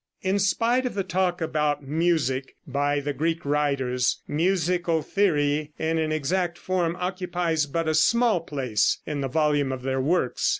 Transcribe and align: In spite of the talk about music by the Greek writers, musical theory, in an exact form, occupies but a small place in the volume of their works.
In 0.23 0.39
spite 0.39 0.87
of 0.87 0.95
the 0.95 1.03
talk 1.03 1.41
about 1.41 1.83
music 1.87 2.55
by 2.65 3.01
the 3.01 3.13
Greek 3.13 3.45
writers, 3.45 4.23
musical 4.27 5.03
theory, 5.03 5.73
in 5.77 5.99
an 5.99 6.11
exact 6.11 6.57
form, 6.57 6.97
occupies 6.99 7.67
but 7.67 7.87
a 7.87 7.93
small 7.93 8.39
place 8.39 8.97
in 9.05 9.21
the 9.21 9.27
volume 9.27 9.71
of 9.71 9.83
their 9.83 10.01
works. 10.01 10.49